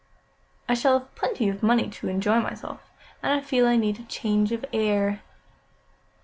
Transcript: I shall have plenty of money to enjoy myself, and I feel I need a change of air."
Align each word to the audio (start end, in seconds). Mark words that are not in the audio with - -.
I 0.67 0.73
shall 0.73 0.97
have 0.97 1.13
plenty 1.13 1.47
of 1.47 1.61
money 1.61 1.87
to 1.87 2.07
enjoy 2.07 2.39
myself, 2.39 2.81
and 3.21 3.33
I 3.33 3.39
feel 3.39 3.67
I 3.67 3.75
need 3.75 3.99
a 3.99 4.03
change 4.05 4.51
of 4.51 4.65
air." 4.73 5.21